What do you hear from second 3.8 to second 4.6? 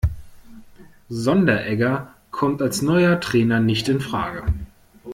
infrage.